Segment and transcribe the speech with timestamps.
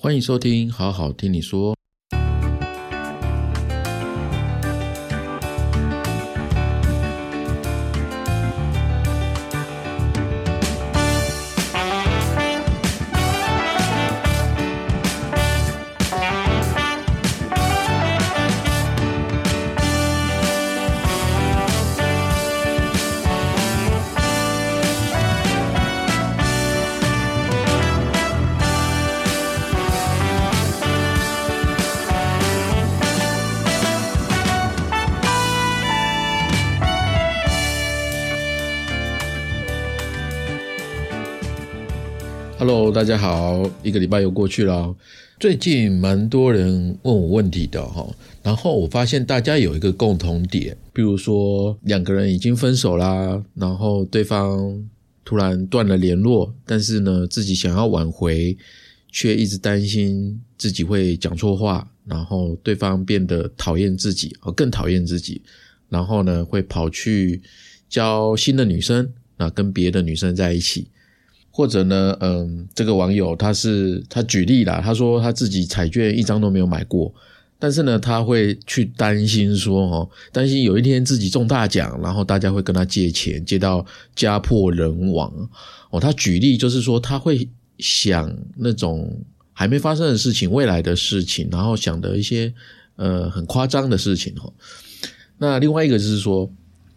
[0.00, 1.77] 欢迎收听，好好听你说。
[42.58, 44.92] Hello，大家好，一个礼拜又过去了。
[45.38, 48.04] 最近蛮多人问我问题的哈，
[48.42, 54.84] 然后我发现大家有一个共同点，比如说两个人已经分手啦，然后对方
[55.24, 58.58] 突然断了联络，但是呢自己想要挽回，
[59.12, 65.40] 却一直担心自己会讲错话，然后对方变得讨厌自己，哦更讨厌自己，
[65.88, 67.40] 然后呢会跑去
[67.88, 70.88] 交新的女生，啊跟别的女生在一起。
[71.58, 77.12] 或者呢，嗯，这个网友他是他举例啦，他说他自己彩券一张都没有买过，
[77.58, 83.84] 但是呢，他会去担心说，哦，担心有一天自己中大奖，然后大家会跟他借钱，借到
[84.14, 85.50] 家破人亡。
[85.90, 87.48] 哦，他举例就是说，他会
[87.80, 89.20] 想那种
[89.52, 92.54] 还没发生的事情，未来的事情，然后想的一些
[92.94, 94.32] 呃很夸张的事情。
[94.40, 94.52] 哦，
[95.38, 96.48] 那另外一个就是说，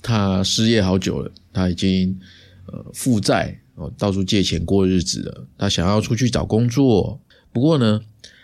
[0.04, 2.16] 他失业好久了，他已经
[2.68, 3.58] 呃负债。
[3.76, 5.46] 哦，到处借钱过日子的。
[5.58, 7.20] 他想要出去找工作，
[7.54, 8.02] 不过呢，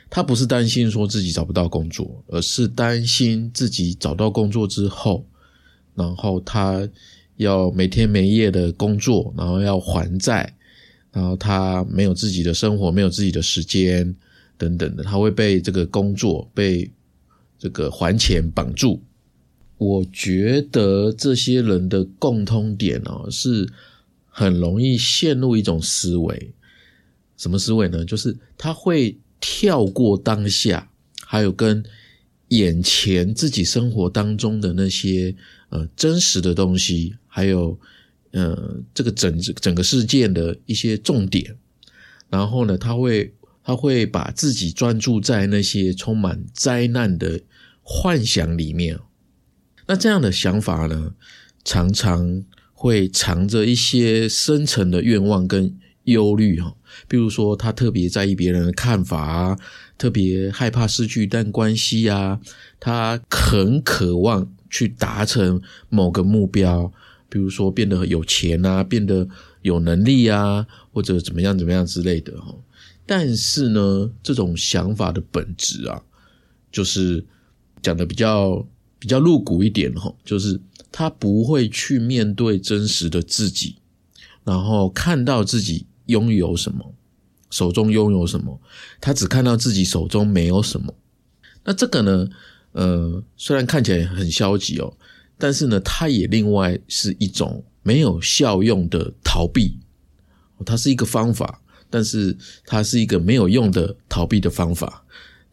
[0.09, 5.25] 他不是担心说自己找不到工作，而是担心自己找到工作之后，
[5.95, 6.87] 然后他
[7.35, 10.55] 要每天没夜的工作，然后要还债，
[11.11, 14.15] 然后他没有自己的生活，没有自己的时间
[14.57, 16.89] 等等的，他会被这个工作被
[17.59, 19.03] 这个还钱绑住。
[19.77, 23.67] 我觉得这些人的共通点哦是。
[24.39, 26.53] 很容易陷入一种思维，
[27.37, 28.05] 什么思维呢？
[28.05, 30.91] 就是他会跳过当下，
[31.25, 31.83] 还有跟
[32.49, 35.35] 眼前自己生活当中的那些
[35.69, 37.79] 呃真实的东西，还有
[38.29, 41.57] 呃这个整整个事件的一些重点，
[42.29, 43.33] 然后呢，他会
[43.63, 47.41] 他会把自己专注在那些充满灾难的
[47.81, 48.99] 幻想里面。
[49.87, 51.15] 那这样的想法呢，
[51.63, 52.45] 常常。
[52.79, 56.75] 会藏着一些深层的愿望跟忧虑哈，
[57.07, 59.57] 比如说他特别在意别人的看法啊，
[59.97, 62.39] 特别害怕失去一段关系啊，
[62.79, 66.93] 他很渴望去达成某个目标，
[67.27, 69.27] 比如说变得有钱啊，变得
[69.63, 72.55] 有能力啊，或者怎么样怎么样之类的哈。
[73.07, 76.03] 但是呢，这种想法的本质啊，
[76.71, 77.25] 就是
[77.81, 78.67] 讲的比较
[78.99, 80.59] 比较露骨一点哈，就是。
[80.89, 83.75] 他不会去面对真实的自己，
[84.43, 86.95] 然后看到自己拥有什么，
[87.51, 88.59] 手中拥有什么，
[88.99, 90.95] 他只看到自己手中没有什么。
[91.65, 92.27] 那这个呢？
[92.71, 94.97] 呃，虽然看起来很消极哦，
[95.37, 99.77] 但是呢，它也另外是一种没有效用的逃避。
[100.65, 102.35] 它是一个方法，但是
[102.65, 105.05] 它是一个没有用的逃避的方法。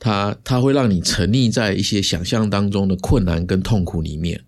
[0.04, 4.44] 它它会让你沉溺在一些想象当中的困难跟痛苦里面。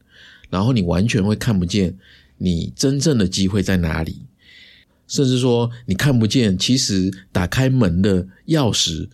[0.50, 1.97] 然后你完全会看不见
[2.37, 4.27] 你真正的机会在哪里，
[5.09, 9.09] 甚至说你看不见，其实打开门的钥匙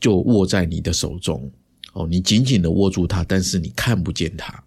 [0.00, 1.48] 就握在你的手中
[1.92, 4.64] 哦，你紧紧的握住它，但是你看不见它。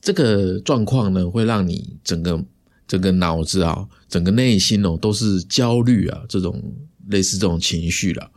[0.00, 2.44] 这个状况呢，会让你整个
[2.86, 6.62] 整个脑子啊，整个内心哦，都是焦虑啊，这种
[7.08, 8.30] 类似这种情绪了。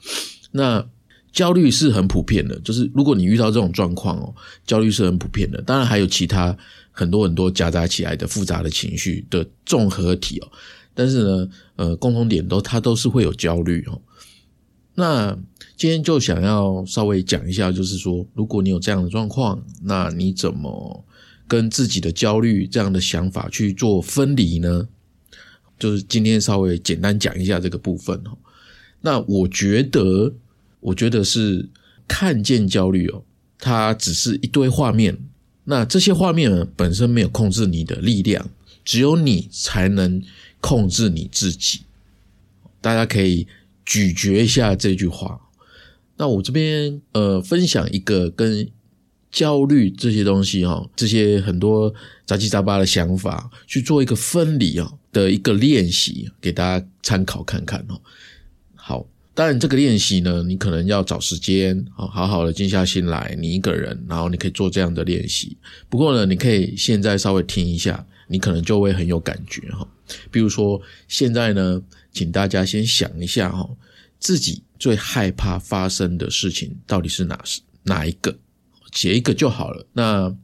[0.49, 0.83] 那
[1.31, 4.33] 焦虑是很普遍的，就是如果你遇到这种状况哦，
[4.65, 5.61] 焦虑是很普遍的。
[5.61, 6.57] 当然还有其他。
[6.93, 10.51] 很多很多夹杂起来的复杂的情绪的综合体哦，
[10.93, 14.01] 但是呢，呃，共同点都它都是会有焦虑哦。
[14.95, 15.31] 那
[15.77, 21.05] 今天就想要稍微讲一下，就是说，如果你有这样的状况，那你怎么
[21.47, 24.89] 跟自己的焦虑这样的想法去做分离呢？
[25.79, 28.37] 就是今天稍微简单讲一下这个部分哦。
[28.99, 30.33] 那我觉得，
[30.81, 31.69] 我觉得是
[32.07, 33.23] 看见焦虑哦，
[33.57, 35.17] 它只是一堆画面。
[35.63, 38.49] 那这些画面本身没有控制你的力量，
[38.83, 40.21] 只有你才能
[40.59, 41.81] 控制你自己。
[42.81, 43.47] 大家可以
[43.85, 45.39] 咀嚼一下这句话。
[46.17, 48.67] 那我这边呃分享一个跟
[49.31, 51.93] 焦虑这些东西哈，这些很多
[52.25, 58.01] 杂七杂八的想法去做一个分离啊的一个练习，给大家参考看看哦。
[58.75, 65.55] 好，当然，这个练习呢，你可能要找时间啊，好好的静下心来，你一个人，然后你可以做这样的练习。
[65.89, 69.87] 不过呢，你可以现在稍微听一下，你可能就会很有感觉哈。
[70.29, 71.81] 比如说，现在呢，
[72.11, 73.69] 请大家先想一下哈，
[74.19, 78.37] 自己最害怕发生的事情到底是哪是哪一个？
[78.91, 79.87] 写一个就好了。
[79.93, 80.35] 那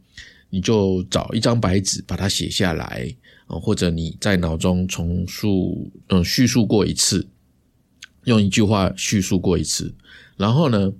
[0.49, 3.13] 你就找一张白纸，把它写下来
[3.47, 7.27] 啊，或者你在脑中重述，嗯，叙述过一次，
[8.27, 9.93] 用一句话叙述过一次。
[10.37, 10.93] 然后呢，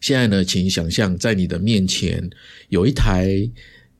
[0.00, 2.28] 现在呢，请想象在你的面前
[2.70, 3.28] 有一台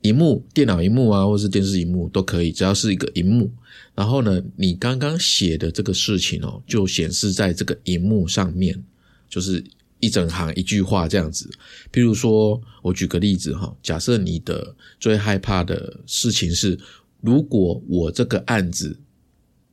[0.00, 3.52] 荧幕，电脑荧幕啊，或是电视荧幕都可以，只要是一个荧幕。
[3.94, 8.82] 然后呢，你刚刚写的这个事情哦，就显示在这个荧幕上面，
[9.28, 9.62] 就是。
[10.04, 11.48] 一整行一句话这样子，
[11.92, 16.76] 譬如说，我举个例子哈，假设你的最害怕的事情是，
[17.20, 18.98] 如果我这个案子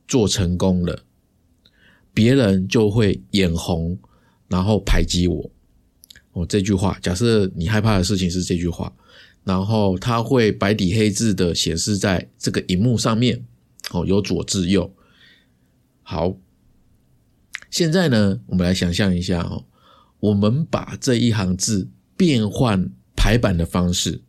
[0.06, 1.02] 做成功了，
[2.12, 3.98] 别人就会眼红，
[4.48, 5.50] 然后排挤我。
[6.32, 8.92] 哦，这句话，假设你害怕的事情是这句话，
[9.44, 13.44] 然后它会白底黑字的显示在这个荧幕上面，
[13.90, 14.94] 哦，由左至右。
[16.02, 16.36] 好，
[17.70, 19.64] 现在呢，我们来想象一下哦。
[20.20, 24.22] 我们把这一行字变换排版的方式，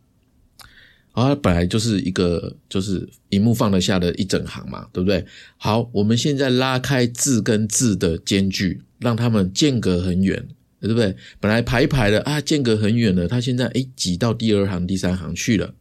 [1.11, 5.25] 啊，本来就是一个就是荧幕放得下的一整行嘛，对不对？
[5.57, 10.47] 好，我们现在拉开字跟字的间距，让它们间隔很远，
[10.79, 11.15] 对不对？
[11.39, 15.73] 本来排一排的啊，间隔很远了，它现在哎挤到第二行、第三行去了，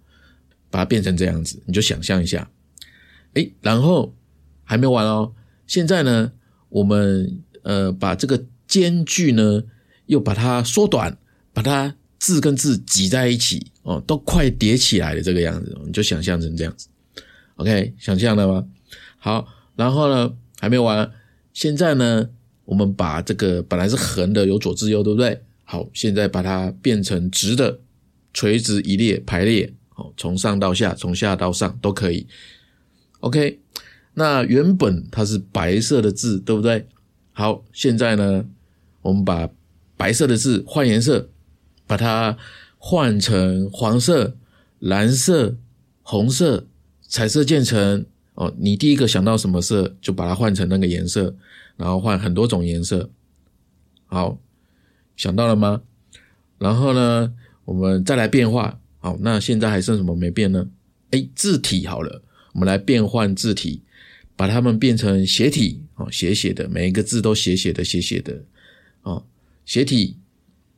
[0.70, 2.50] 把它变成这样子，你就想象一下，
[3.34, 4.14] 哎，然后
[4.64, 5.32] 还没完哦，
[5.66, 6.32] 现在呢，
[6.68, 9.64] 我们呃把这个间距呢。
[10.06, 11.16] 又把它缩短，
[11.52, 16.88] 把它字跟字挤在一起哦，都快叠起来的这个样子，你就想象成这样子
[17.56, 18.66] ，OK，想象了吗？
[19.18, 19.46] 好，
[19.76, 21.10] 然后呢还没完，
[21.52, 22.28] 现在呢
[22.64, 25.42] 我们把这个本来是横的，由左至右，对不对？
[25.64, 27.80] 好，现在把它变成直的，
[28.34, 32.26] 垂直一列排列，哦，从上到下，从下到上都可以
[33.20, 33.58] ，OK。
[34.14, 36.86] 那原本它是白色的字，对不对？
[37.32, 38.44] 好，现在呢
[39.02, 39.48] 我们把
[39.96, 41.30] 白色的字换颜色，
[41.86, 42.36] 把它
[42.82, 44.38] 换成黄色、
[44.78, 45.58] 蓝色、
[46.00, 46.66] 红色、
[47.02, 48.06] 彩色渐层。
[48.34, 51.36] 哦，你第一个想到什么色，就把它换成那个颜色，
[51.76, 53.10] 然后换很多种颜色。
[54.06, 54.40] 好，
[55.14, 55.82] 想到了吗？
[56.56, 57.34] 然后呢，
[57.66, 58.80] 我们再来变化。
[58.98, 60.70] 好，那现在还剩什么没变呢？
[61.10, 62.22] 哎，字体好了，
[62.54, 63.82] 我们来变换字体，
[64.36, 65.82] 把它们变成斜体。
[65.96, 68.42] 哦，斜斜的，每一个字都斜斜的，斜斜的。
[69.02, 69.26] 哦。
[69.66, 70.16] 斜体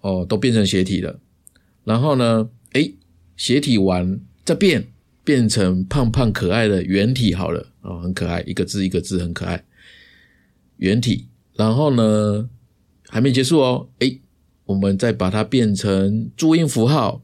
[0.00, 1.20] 哦，都变成斜体了。
[1.84, 2.92] 然后呢，哎，
[3.36, 4.88] 斜体完再变，
[5.24, 9.64] 变成胖胖可爱的圆体好了哦，很可爱，一个字一个字很可爱。
[10.76, 12.48] 圆体，然后呢，
[13.08, 14.18] 还没结束哦，哎，
[14.66, 17.22] 我们再把它变成注音符号，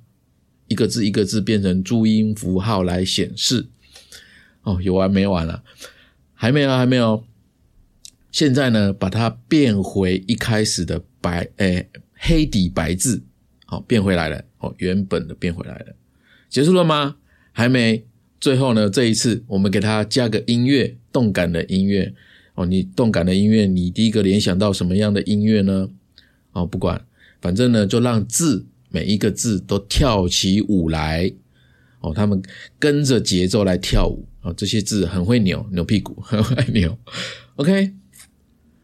[0.69, 3.69] 一个字一个字变成注音符号来显示。
[4.63, 5.63] 哦，有完没完了？
[6.35, 7.25] 还没有，还没有。
[8.31, 13.23] 现在呢，把它变回一开始的白，诶，黑底白字，
[13.71, 15.95] 好，变回来了，哦，原本的变回来了，
[16.49, 17.17] 结束了吗？
[17.53, 18.07] 还没，
[18.41, 22.15] 最后呢，这一次我们给它加个音乐，动感的音乐，
[22.55, 25.91] 哦，你动感的音乐，你第一个联想到什么样的音乐呢？
[26.53, 27.05] 哦，不管，
[27.43, 31.31] 反正呢，就让字每一个字都跳起舞来，
[32.01, 32.43] 哦，他们
[32.79, 36.97] 跟着节奏来跳舞，哦，这些字很会扭，扭屁股，很会扭
[37.57, 37.93] ，OK。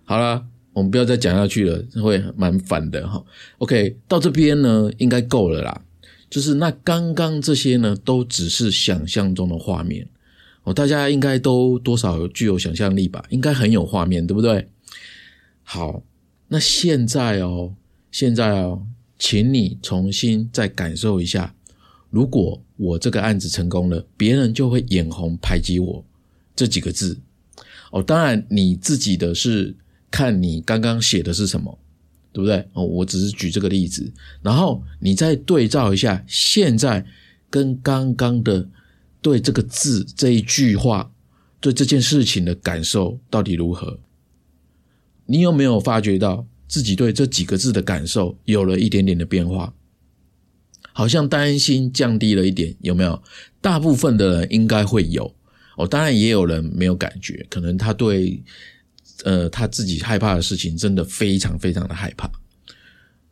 [0.04, 3.24] 好了，我们不要再讲下去了，会蛮烦的哈。
[3.58, 5.82] OK，到这边呢，应该够了啦。
[6.28, 10.04] 就是那刚刚这些呢，都只是想象中的画面
[10.64, 10.74] 哦。
[10.74, 13.24] 大家应该都多少具有想象力吧？
[13.30, 14.66] 应该很有画面，对不对？
[15.62, 16.02] 好，
[16.48, 17.72] 那现在哦，
[18.10, 18.84] 现在哦，
[19.16, 21.54] 请你重新再感受一下，
[22.10, 26.04] 如果我这个案子成功了，别人就会眼红排挤我
[26.56, 27.20] 这几个字
[27.92, 28.02] 哦。
[28.02, 29.76] 当然，你自己的是。
[30.14, 31.76] 看你刚刚写的是什么，
[32.32, 32.64] 对不对？
[32.72, 37.04] 哦，我只是举这个例子，然后你再对照一下，现在
[37.50, 38.68] 跟刚刚的
[39.20, 41.10] 对这个字这一句话，
[41.58, 43.98] 对这件事情的感受到底如何？
[45.26, 49.74] 你有没有发觉到自己对这几个字的感受有了一点点的变化？
[50.92, 53.20] 好像担心降低了一点，有没有？
[53.60, 55.34] 大部分的人应该会有，
[55.76, 58.40] 哦，当然也有人没有感觉，可能他对。
[59.22, 62.28] 呃，他自己害怕的事情真的非常非常的害怕，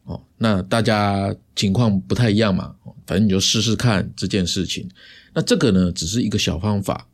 [0.04, 2.74] 哦，那大家情况不太一样嘛，
[3.06, 4.88] 反正你就试试看这件事情。
[5.34, 7.08] 那这个呢，只是一个小方法，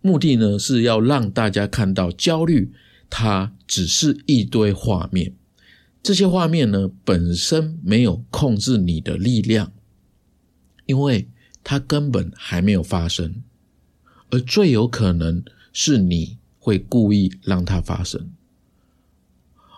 [0.00, 2.72] 目的呢是要让大家看到焦虑
[3.08, 5.32] 它只是一堆画面，
[6.02, 9.72] 这些画面呢本身没有控制你的力量，
[10.86, 11.28] 因为
[11.62, 13.42] 它根本还没有发生，
[14.30, 15.42] 而最有可能
[15.72, 18.30] 是你会故意让它发生。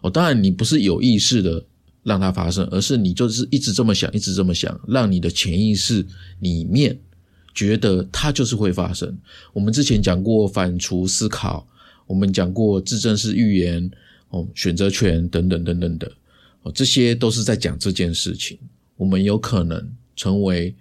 [0.02, 1.64] 哦，当然你不是有意识的
[2.04, 6.06] 让它发生，而是你就是一直这么想，一直这么想，让你的潜意识
[6.38, 6.96] 里面
[7.52, 9.18] 觉得它就是会发生。
[9.52, 11.66] 我们之前讲过反刍思考。
[12.08, 13.90] 我们讲过自证式预言，
[14.28, 16.12] 哦，选择权等等等等的，
[16.62, 18.56] 哦，这些都是在讲这件事情。
[18.96, 20.72] 我们有可能成为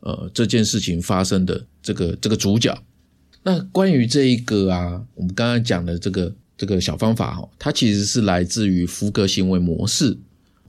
[0.00, 2.76] 呃这件事情发生的这个这个主角。
[3.44, 10.16] 那关于这一个啊，我们刚刚讲的这个这个小方法哈，它其实是来自于福格行为模式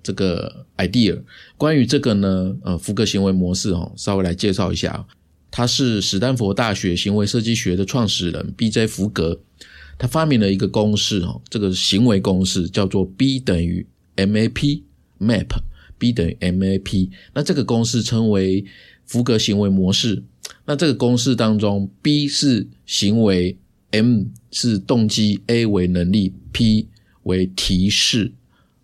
[0.01, 1.21] 这个 idea。
[1.55, 5.05] 关于这个呢，呃，福格行为模式哈，稍微来介绍一下，
[5.51, 8.87] 他是史丹佛大学行为设计学的创始人 B.J.
[8.87, 9.39] 福格。
[9.99, 17.09] 他发明了一个公式哦，这个行为公式叫做 B 等于 MAP，MAP，B 等于 MAP。
[17.35, 18.65] 那这个公式称为
[19.05, 20.23] 福格行为模式。
[20.65, 23.57] 那这个公式当中，B 是行为
[23.91, 26.87] ，M 是动机，A 为能力，P
[27.23, 28.31] 为提示。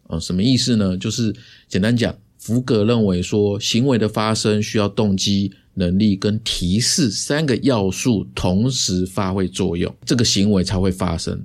[0.07, 0.97] 啊，什么意思呢？
[0.97, 1.35] 就是
[1.67, 5.51] 简单讲，福格认为说，行为的发生需要动机。
[5.75, 11.41] 能力跟提示三个要素同时发挥作用，这个行为才会发生。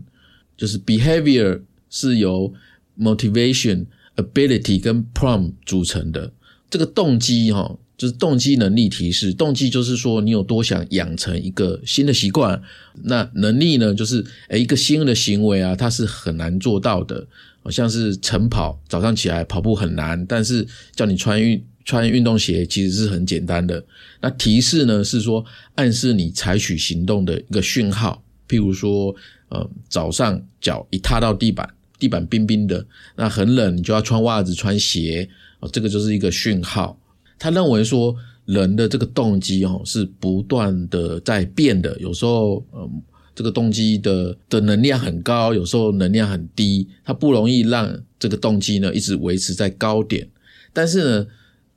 [0.56, 2.52] 就是 behavior 是由
[2.98, 3.86] motivation、
[4.16, 6.32] ability 跟 prompt 组成的。
[6.68, 9.32] 这个动机哈，就是动机、能力、提示。
[9.32, 12.60] 动机就是说你有多想养成一个新的习惯。
[13.02, 17.26] 那能力呢，就是诶一个新的行为啊，它是很难做到的。
[17.62, 21.64] 好像是晨跑，早上起来跑步很难，但是叫你穿运。
[21.86, 23.84] 穿运动鞋其实是很简单的。
[24.22, 28.24] 那提示呢，是说暗示你采取行动的一个讯号。
[28.48, 29.14] 譬如说，
[29.50, 32.86] 呃，早上脚一踏到地板，地板冰冰的，
[33.16, 35.28] 那很冷，你就要穿袜子、穿鞋。
[35.60, 36.98] 哦，这个就是一个讯号。
[37.44, 41.94] 他认为说，人的这个动机哦是不断的在变的。
[42.00, 43.02] 有时候，嗯，
[43.34, 50.26] 这个动机的的能量很高，有时候能量很低，它不容易让这个动机呢一直维持在高点。
[50.72, 51.26] 但是呢，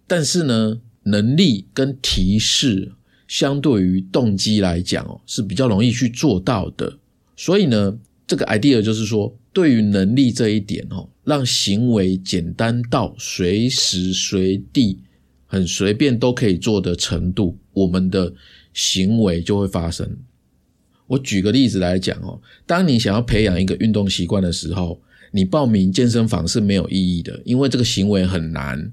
[0.08, 2.90] 但是呢，能力跟提示
[3.28, 6.98] 相对于动机来讲哦，是比较容易去做到的。
[7.36, 7.94] 所以呢，
[8.26, 15.00] 这个 idea 就是说，对于能力这一点哦，让行为简单到随时随地、
[15.48, 18.32] 很随便都可以做的程度，我们的
[18.74, 20.16] 行为就会发生。
[21.08, 25.02] 我举个例子来讲哦，当你想要培养一个运动习惯的时候，
[25.32, 28.92] 你报名健身房是没有意义的，因为这个行为很难。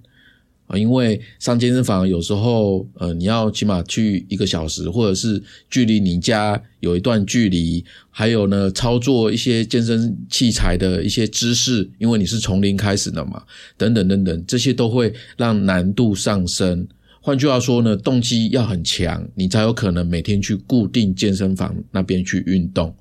[0.76, 13.42] 因为上健身房有时候，呃，你要起码去一个小时，或者是距离你家有一段距离，还有呢，操作一些健身器材的一些知识，因为你是从零开始的嘛，
[13.76, 16.86] 等等等等，这些都会让难度上升。
[17.20, 22.94] 换句话说呢，动机要很强，你才有可能每天去固定健身房那边去运动。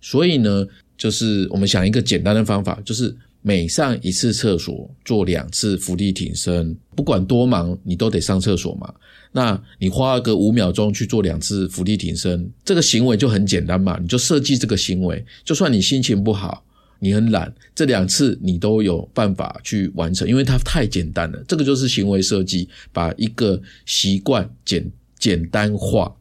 [0.00, 0.66] 所以呢，
[0.98, 3.16] 就是我们想一个简单的方法，就是。
[3.42, 8.92] 每上一次厕所做两次伏地挺身，不管多忙，你都得上厕所嘛。
[9.32, 13.98] 那你花个五秒钟去做两次伏地挺身，这个行为就很简单嘛。
[13.98, 16.62] 你就设计这个行为，就算你心情不好，
[16.98, 21.42] 你很懒，这两次你都有办法去完成，因为它太简单了。
[21.48, 26.14] 这个就是行为设计，把一个习惯简简单化。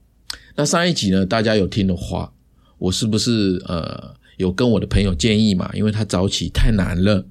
[0.56, 2.32] 那上一集呢，大家有听的话，
[2.78, 4.18] 我是不是呃？
[4.40, 7.26] 有跟我的朋友建议嘛，因为他早起太难了，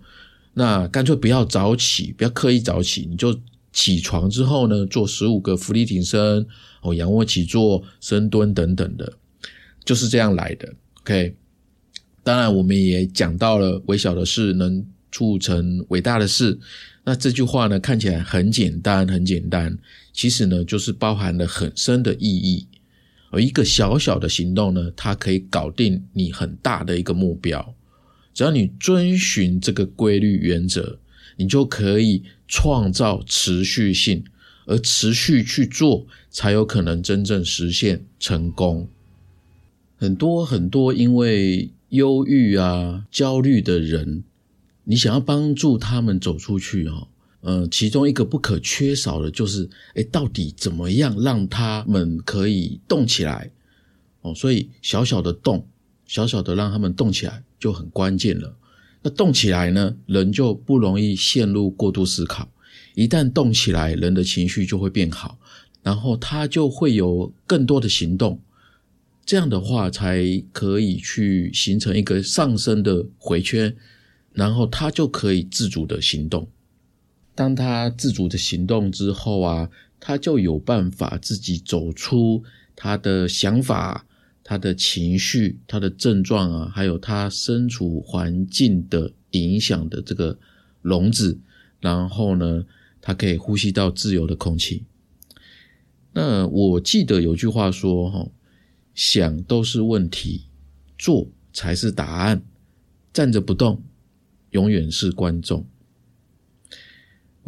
[0.52, 3.34] 那干脆不要早起，不要刻意早起，你就
[3.72, 6.46] 起床之后呢，做十五个伏地挺身，
[6.82, 9.10] 哦，仰卧起坐、深蹲等等的，
[9.86, 10.70] 就是这样来的。
[11.00, 11.34] OK，
[12.22, 16.58] 当然我们也讲到了微小的事能促成伟大的事，
[17.04, 19.78] 那这句话呢看起来很简单，很简单，
[20.12, 22.66] 其实呢就是包含了很深的意义。
[23.30, 27.74] 而一个小小的行动呢，它可以搞定你很大的一个目标。
[28.32, 30.98] 只要你遵循这个规律原则，
[31.36, 34.24] 你就可以创造持续性，
[34.66, 38.88] 而持续去做，才有可能真正实现成功。
[39.96, 44.22] 很多很多因为忧郁啊、焦虑的人，
[44.84, 47.08] 你想要帮助他们走出去哦。
[47.40, 53.50] 呃，其中一个不可缺少的就是，哎，到底怎么样让他们可以动起来？
[54.22, 55.64] 哦，所以小小的动，
[56.04, 58.56] 小小的让他们动起来就很关键了。
[59.02, 62.48] 那动起来呢，人就不容易陷入过度思考。
[62.96, 65.38] 一旦动起来，人的情绪就会变好，
[65.84, 68.40] 然后他就会有更多的行动。
[69.24, 73.76] 这样的话才可以去形成一个上升的回圈，
[74.32, 76.48] 然后他就可以自主的行动。
[77.38, 82.42] 当他自主的行动之后啊，他就有办法自己走出
[82.74, 84.04] 他的想法、
[84.42, 90.36] 他的情绪、他的症状啊，还有他身处环境的影响的这个
[90.82, 91.38] 笼子，
[91.78, 92.64] 然后呢，
[93.00, 94.82] 他可以呼吸到自由的空气。
[96.12, 98.28] 那我记得有句话说：“哈，
[98.94, 100.46] 想都是问题，
[100.98, 102.42] 做才是答案。
[103.12, 103.80] 站着不动，
[104.50, 105.64] 永远是观众。”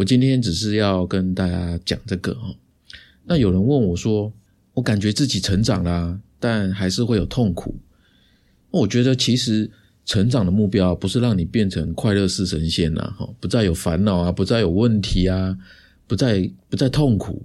[0.01, 2.55] 我今天只是要跟大家讲这个哈。
[3.23, 4.33] 那有人问我说
[4.73, 7.75] ：“我感觉自己成长啦，但还是会有痛苦。”
[8.73, 9.71] 我觉得其实
[10.07, 15.55] 成长的目标不是让你变成快乐似神仙呐，哈，不再有烦恼啊，不再有问题啊，
[16.07, 17.43] 不再不再痛苦，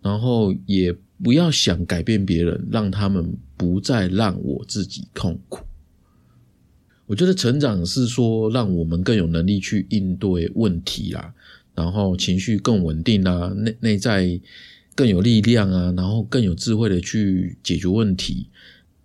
[0.00, 5.64] 然后也不要想改变别人，让他们不再让我自己痛苦。
[7.06, 11.34] 我觉得成长是说让我们更有能力去应对问题啦。
[11.74, 14.40] 然后情绪更稳定啊，内内在
[14.94, 18.46] 更有力量啊，然后更有智慧的去解决问题。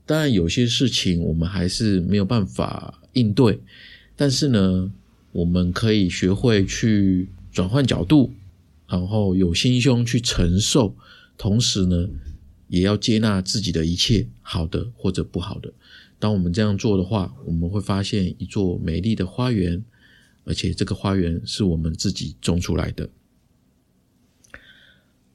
[0.06, 3.60] 当然，有些事情我们还是没有办法应对，
[4.16, 4.92] 但是呢，
[5.32, 8.32] 我们可以学会去转换角度，
[8.88, 10.96] 然后有心胸去承受，
[11.38, 12.10] 同时呢，
[12.68, 15.72] 也要接纳自己的一切，好的或者不好的。
[16.20, 19.84] 当我们这样做的话，我们会发现一座美丽的花园。
[20.48, 23.08] 而且这个花园是我们自己种出来的。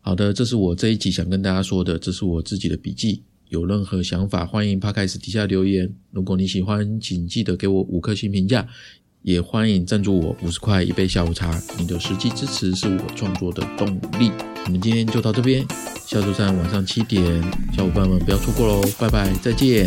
[0.01, 3.23] 好的，这是我这一集想跟大家说的，这是我自己的笔记。
[3.51, 5.95] 有任何想法，欢迎 p 开始底下留言。
[6.11, 8.67] 如果你喜欢，请记得给我五颗星评价，
[9.21, 11.63] 也欢迎赞助我五十块一杯下午茶。
[11.79, 14.33] 你的实际支持是我创作的动力。
[14.65, 15.65] 我们今天就到这边，
[16.07, 17.23] 下周三晚上七点，
[17.77, 18.83] 小伙伴们不要错过喽！
[18.99, 19.87] 拜拜，再见。